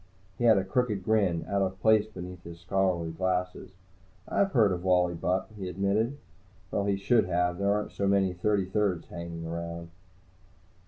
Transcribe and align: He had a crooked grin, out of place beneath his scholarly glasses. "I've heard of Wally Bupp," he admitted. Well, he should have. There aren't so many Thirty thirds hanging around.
He 0.39 0.45
had 0.45 0.57
a 0.57 0.63
crooked 0.63 1.03
grin, 1.03 1.45
out 1.47 1.61
of 1.61 1.79
place 1.79 2.07
beneath 2.07 2.43
his 2.43 2.59
scholarly 2.61 3.11
glasses. 3.11 3.69
"I've 4.27 4.51
heard 4.53 4.71
of 4.71 4.83
Wally 4.83 5.13
Bupp," 5.13 5.51
he 5.55 5.69
admitted. 5.69 6.17
Well, 6.71 6.85
he 6.85 6.95
should 6.97 7.25
have. 7.25 7.59
There 7.59 7.71
aren't 7.71 7.91
so 7.91 8.07
many 8.07 8.33
Thirty 8.33 8.65
thirds 8.65 9.09
hanging 9.09 9.45
around. 9.45 9.91